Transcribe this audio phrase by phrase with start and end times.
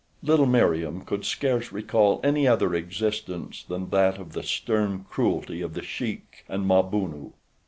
[0.23, 5.75] Little Meriem could scarce recall any other existence than that of the stern cruelty of
[5.75, 7.33] The Sheik and Mabunu.